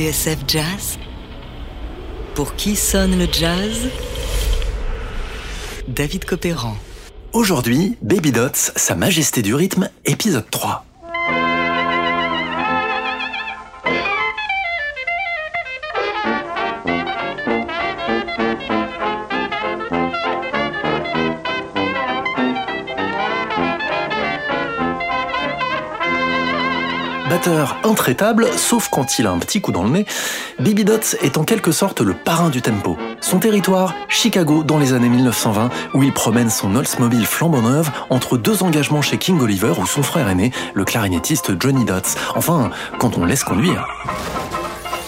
[0.00, 0.98] TSF Jazz
[2.34, 3.90] Pour qui sonne le jazz?
[5.88, 6.74] David Copéran.
[7.34, 10.86] Aujourd'hui, Baby Dots, Sa Majesté du rythme, épisode 3.
[27.84, 30.06] Intraitable, sauf quand il a un petit coup dans le nez,
[30.58, 32.98] Baby Dots est en quelque sorte le parrain du tempo.
[33.22, 38.36] Son territoire, Chicago, dans les années 1920, où il promène son Oldsmobile flambant neuve entre
[38.36, 42.16] deux engagements chez King Oliver ou son frère aîné, le clarinettiste Johnny Dots.
[42.34, 43.86] Enfin, quand on laisse conduire.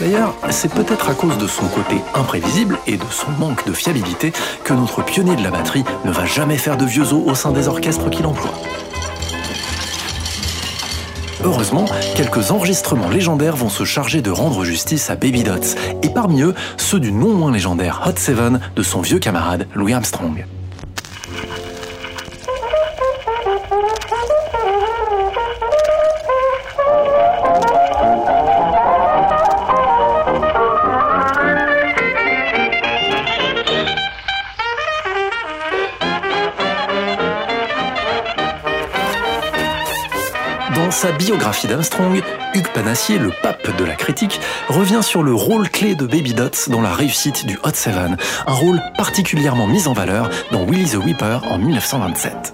[0.00, 4.32] D'ailleurs, c'est peut-être à cause de son côté imprévisible et de son manque de fiabilité
[4.64, 7.52] que notre pionnier de la batterie ne va jamais faire de vieux os au sein
[7.52, 8.54] des orchestres qu'il emploie.
[11.44, 16.42] Heureusement, quelques enregistrements légendaires vont se charger de rendre justice à Baby Dots, et parmi
[16.42, 20.44] eux, ceux du non moins légendaire Hot Seven de son vieux camarade Louis Armstrong.
[41.02, 42.22] Sa biographie d'Armstrong,
[42.54, 46.68] Hugues Panassier, le pape de la critique, revient sur le rôle clé de Baby Dots
[46.70, 51.04] dans la réussite du Hot Seven, un rôle particulièrement mis en valeur dans Willie the
[51.04, 52.51] Whipper en 1927.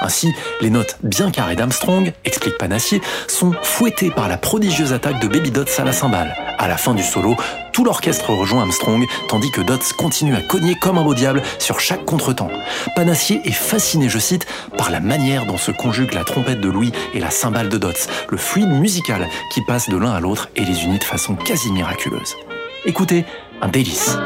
[0.00, 5.28] Ainsi, les notes bien carrées d'Armstrong, explique Panassier, sont fouettées par la prodigieuse attaque de
[5.28, 6.34] Baby Dots à la cymbale.
[6.58, 7.36] À la fin du solo,
[7.72, 11.80] tout l'orchestre rejoint Armstrong, tandis que Dots continue à cogner comme un beau diable sur
[11.80, 12.50] chaque contretemps.
[12.96, 16.92] Panassier est fasciné, je cite, par la manière dont se conjuguent la trompette de Louis
[17.14, 20.64] et la cymbale de Dots, le fluide musical qui passe de l'un à l'autre et
[20.64, 22.36] les unit de façon quasi miraculeuse.
[22.84, 23.24] Écoutez,
[23.62, 24.16] un délice.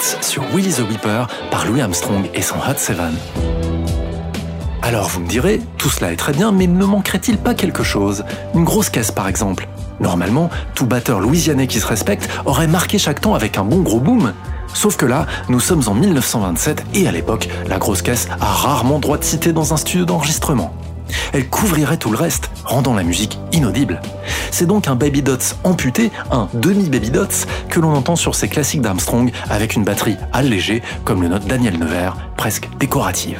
[0.00, 3.14] Sur Willie the Whipper par Louis Armstrong et son Hot Seven.
[4.82, 8.24] Alors vous me direz, tout cela est très bien, mais ne manquerait-il pas quelque chose?
[8.54, 9.68] Une grosse caisse par exemple
[10.00, 14.00] Normalement, tout batteur louisianais qui se respecte aurait marqué chaque temps avec un bon gros
[14.00, 14.32] boom.
[14.72, 19.00] Sauf que là, nous sommes en 1927 et à l'époque, la grosse caisse a rarement
[19.00, 20.72] droit de citer dans un studio d'enregistrement.
[21.32, 24.00] Elle couvrirait tout le reste, rendant la musique inaudible.
[24.50, 28.82] C'est donc un Baby Dots amputé, un demi-Baby Dots, que l'on entend sur ces classiques
[28.82, 33.38] d'Armstrong avec une batterie allégée, comme le note Daniel Nevers, presque décorative.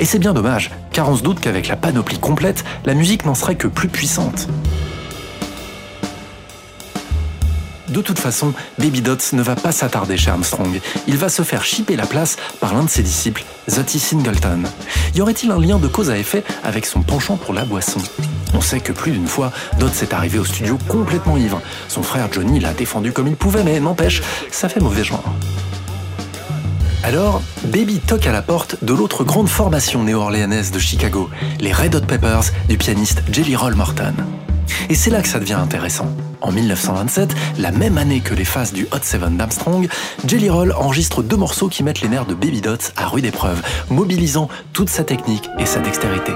[0.00, 3.34] Et c'est bien dommage, car on se doute qu'avec la panoplie complète, la musique n'en
[3.34, 4.48] serait que plus puissante.
[7.88, 10.80] De toute façon, Baby Dots ne va pas s'attarder chez Armstrong.
[11.06, 14.64] Il va se faire chipper la place par l'un de ses disciples, Zotty Singleton.
[15.14, 18.00] Y aurait-il un lien de cause à effet avec son penchant pour la boisson?
[18.54, 21.60] On sait que plus d'une fois, Dots est arrivé au studio complètement ivre.
[21.88, 25.24] Son frère Johnny l'a défendu comme il pouvait, mais n'empêche, ça fait mauvais genre.
[27.04, 31.94] Alors, Baby toque à la porte de l'autre grande formation néo-orléanaise de Chicago, les Red
[31.94, 34.14] Hot Peppers du pianiste Jelly Roll Morton.
[34.88, 36.06] Et c'est là que ça devient intéressant.
[36.40, 39.88] En 1927, la même année que les phases du Hot Seven d'Armstrong,
[40.26, 43.60] Jelly Roll enregistre deux morceaux qui mettent les nerfs de Baby Dots à rude épreuve,
[43.90, 46.32] mobilisant toute sa technique et sa dextérité.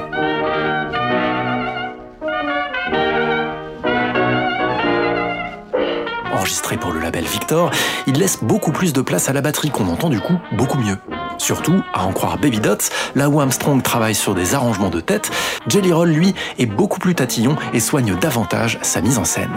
[6.32, 7.70] Enregistré pour le label Victor,
[8.06, 10.96] il laisse beaucoup plus de place à la batterie qu'on entend du coup beaucoup mieux.
[11.42, 15.32] Surtout, à en croire Baby Dots, là où Armstrong travaille sur des arrangements de tête,
[15.66, 19.50] Jelly Roll, lui, est beaucoup plus tatillon et soigne davantage sa mise en scène.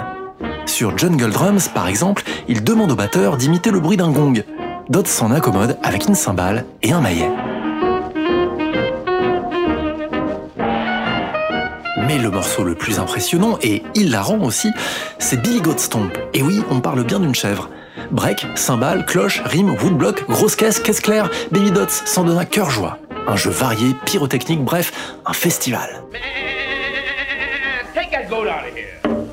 [0.66, 4.44] Sur Jungle Drums, par exemple, il demande au batteur d'imiter le bruit d'un gong.
[4.90, 7.30] Dots s'en accommode avec une cymbale et un maillet.
[12.08, 14.72] Mais le morceau le plus impressionnant et hilarant aussi,
[15.20, 16.18] c'est Billy Goat Stomp.
[16.34, 17.70] Et oui, on parle bien d'une chèvre.
[18.12, 22.70] Break, cymbales, cloche, rime, woodblock, grosse caisse, caisse claire, Baby Dots s'en donne à cœur
[22.70, 23.00] joie.
[23.28, 24.92] Un jeu varié, pyrotechnique, bref,
[25.26, 26.04] un festival.
[27.94, 29.25] Take that out of here.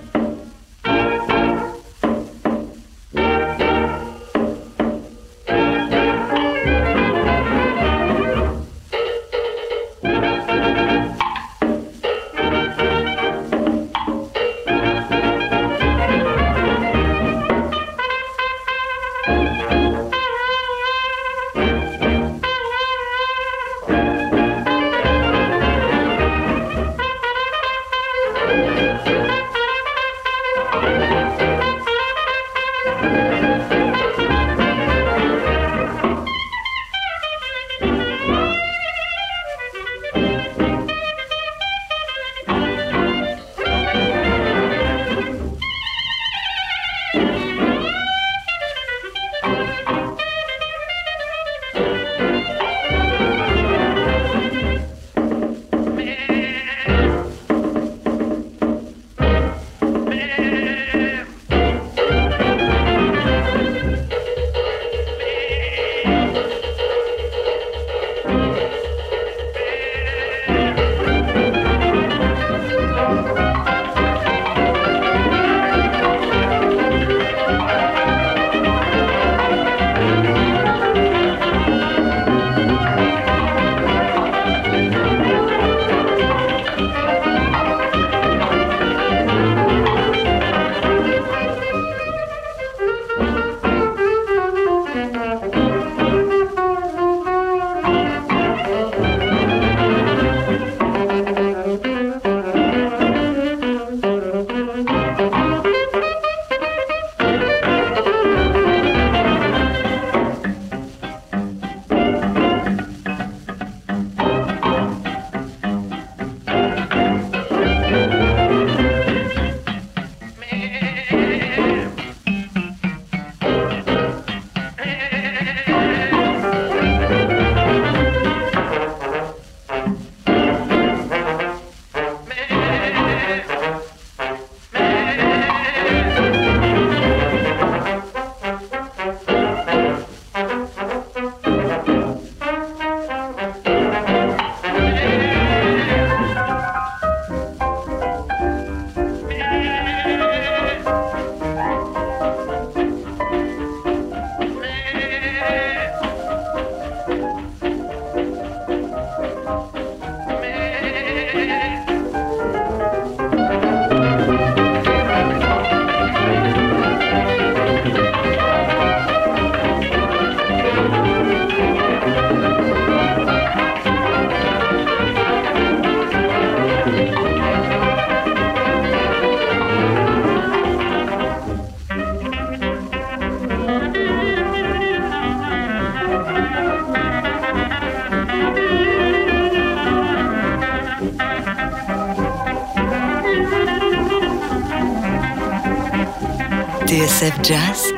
[197.42, 197.92] Jazz?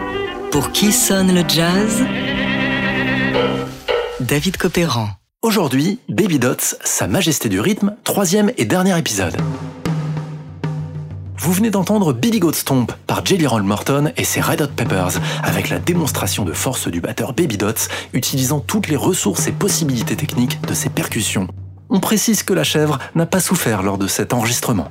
[0.50, 2.02] Pour qui sonne le jazz?
[4.20, 5.08] David Copéran.
[5.42, 9.36] Aujourd'hui, Baby Dots, Sa Majesté du rythme, troisième et dernier épisode.
[11.36, 15.20] Vous venez d'entendre Billy Goat Stomp par Jelly Roll Morton et ses Red Hot Peppers,
[15.42, 20.16] avec la démonstration de force du batteur Baby Dots, utilisant toutes les ressources et possibilités
[20.16, 21.48] techniques de ses percussions.
[21.90, 24.90] On précise que la chèvre n'a pas souffert lors de cet enregistrement.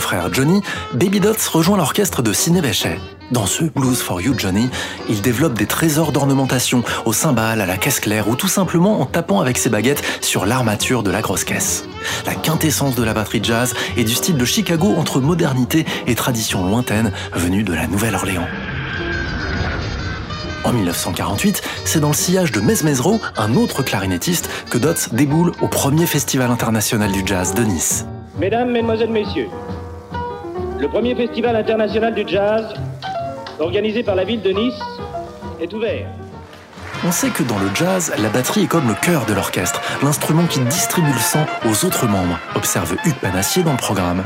[0.00, 0.62] Frère Johnny,
[0.92, 2.98] Baby Dots rejoint l'orchestre de Sidney Bechet.
[3.32, 4.68] Dans ce Blues for You Johnny,
[5.08, 9.06] il développe des trésors d'ornementation au cymbale, à la caisse claire ou tout simplement en
[9.06, 11.84] tapant avec ses baguettes sur l'armature de la grosse caisse.
[12.24, 16.66] La quintessence de la batterie jazz est du style de Chicago entre modernité et tradition
[16.66, 18.46] lointaine venue de la Nouvelle-Orléans.
[20.66, 25.68] En 1948, c'est dans le sillage de Mesmezro, un autre clarinettiste, que Dots déboule au
[25.68, 28.04] premier Festival international du jazz de Nice.
[28.38, 29.48] Mesdames, Mesdemoiselles, Messieurs,
[30.78, 32.74] le premier festival international du jazz,
[33.58, 34.80] organisé par la ville de Nice,
[35.60, 36.08] est ouvert.
[37.04, 40.46] On sait que dans le jazz, la batterie est comme le cœur de l'orchestre, l'instrument
[40.46, 44.24] qui distribue le sang aux autres membres, observe Hugues Panassier dans le programme.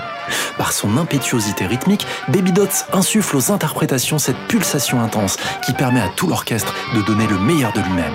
[0.57, 6.09] Par son impétuosité rythmique, Baby Dots insuffle aux interprétations cette pulsation intense qui permet à
[6.09, 8.15] tout l'orchestre de donner le meilleur de lui-même.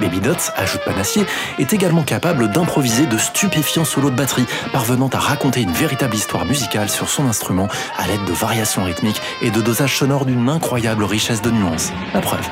[0.00, 1.24] Baby Dots, ajoute Panassier,
[1.58, 6.44] est également capable d'improviser de stupéfiants solos de batterie, parvenant à raconter une véritable histoire
[6.44, 11.04] musicale sur son instrument à l'aide de variations rythmiques et de dosages sonores d'une incroyable
[11.04, 11.92] richesse de nuances.
[12.12, 12.48] La preuve.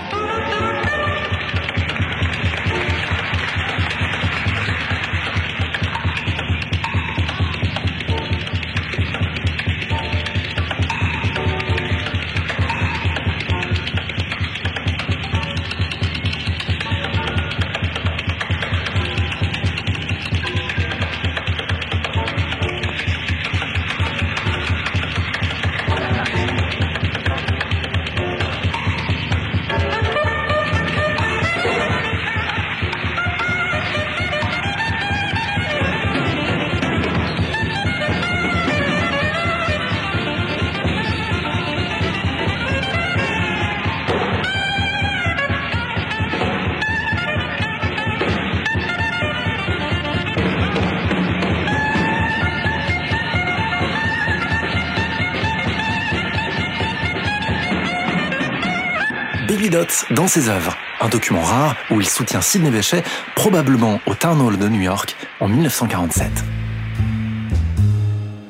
[60.11, 63.03] Dans ses œuvres, un document rare où il soutient Sidney Bechet,
[63.35, 66.31] probablement au Town Hall de New York en 1947.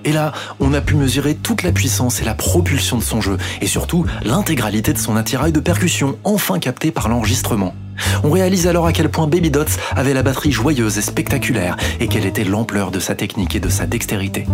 [0.04, 3.38] Et là, on a pu mesurer toute la puissance et la propulsion de son jeu,
[3.60, 7.74] et surtout l'intégralité de son attirail de percussion, enfin capté par l'enregistrement.
[8.24, 12.08] On réalise alors à quel point Baby Dots avait la batterie joyeuse et spectaculaire, et
[12.08, 14.46] quelle était l'ampleur de sa technique et de sa dextérité.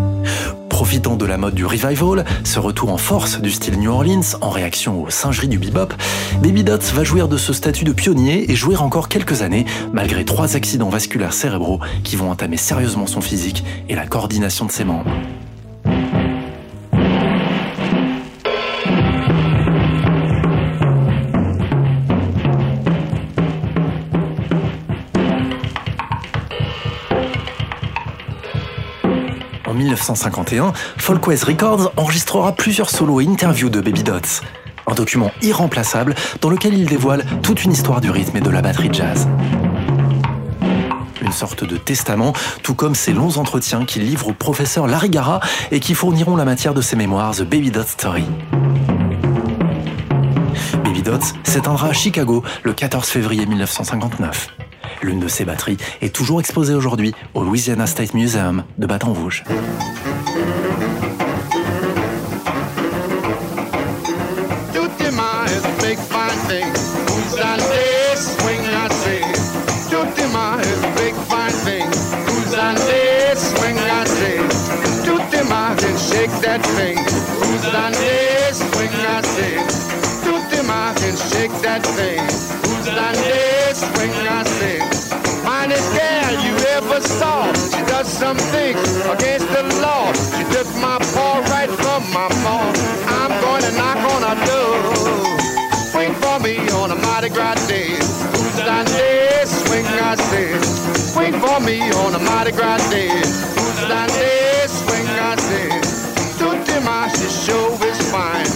[0.79, 4.51] Profitant de la mode du revival, ce retour en force du style New Orleans en
[4.51, 5.93] réaction aux singeries du bebop,
[6.41, 10.25] Baby Dots va jouir de ce statut de pionnier et jouer encore quelques années, malgré
[10.25, 14.85] trois accidents vasculaires cérébraux qui vont entamer sérieusement son physique et la coordination de ses
[14.85, 15.11] membres.
[29.99, 34.43] 1951, Folkways Records enregistrera plusieurs solos et interviews de Baby Dots.
[34.87, 38.63] Un document irremplaçable dans lequel il dévoile toute une histoire du rythme et de la
[38.63, 39.29] batterie jazz.
[41.21, 45.41] Une sorte de testament, tout comme ces longs entretiens qu'il livre au professeur Larry Gara
[45.73, 48.25] et qui fourniront la matière de ses mémoires The Baby Dot Story.
[50.85, 54.68] Baby Dots s'éteindra à Chicago le 14 février 1959.
[55.03, 59.45] L'une de ses batteries est toujours exposée aujourd'hui au Louisiana State Museum de Baton Rouge.
[76.59, 76.88] Is
[88.19, 90.11] some things against the law.
[90.35, 92.75] She took my paw right from my mom.
[93.07, 94.75] I'm going to knock on her door.
[95.95, 97.95] Wait for me on a Mardi Gras day.
[98.59, 99.45] Sunday?
[99.47, 100.51] Swing, I say.
[101.15, 103.09] Wait for me on a Mardi Gras day.
[103.87, 104.67] Sunday?
[104.67, 105.69] Swing, I say.
[106.39, 108.47] Tutti Marcia show is fine.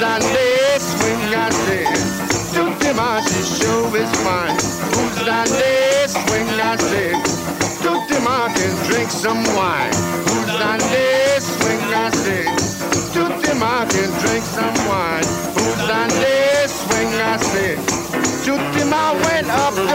[0.00, 0.78] Sunday?
[0.78, 1.84] Swing, I say.
[2.52, 4.58] Tutti Marcia show is fine.
[5.24, 6.06] Sunday?
[6.08, 7.67] Swing, I say.
[9.08, 9.90] Drink some wine.
[10.28, 12.44] Who's on this swing I sing?
[13.14, 15.24] To them I can drink some wine.
[15.56, 17.78] Who's on this swing I sing?
[18.44, 19.87] To them I went up.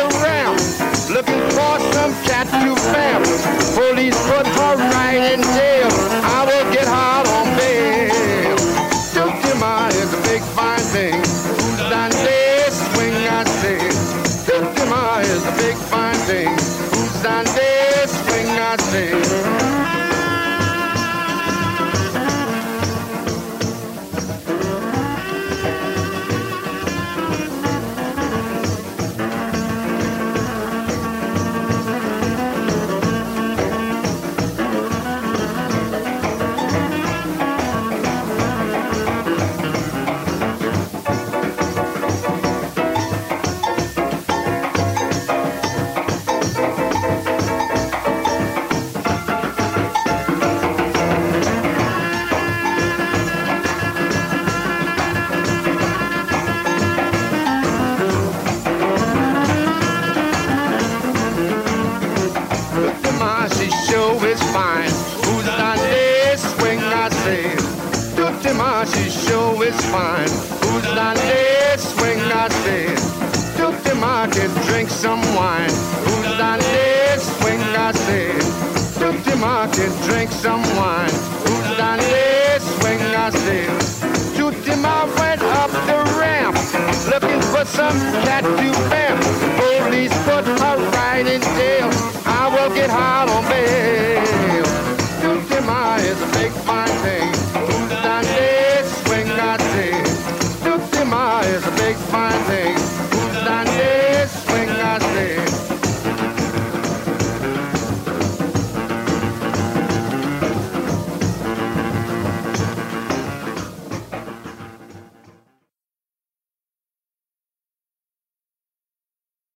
[69.63, 70.29] is fine.
[70.63, 71.77] Who's not there?
[71.77, 72.85] Swing not say,
[73.57, 75.73] Took the market, drink some wine.
[76.05, 77.19] Who's not there?
[77.19, 78.31] Swing not say,
[78.99, 81.15] Took the market, drink some wine.
[81.45, 82.59] Who's not there?
[82.59, 83.65] Swing not say,
[84.35, 84.53] Took
[84.85, 86.55] I went up the ramp,
[87.07, 89.17] looking for some cat to bam.
[89.59, 91.89] Police put her right in jail.
[92.25, 93.42] I will get hot on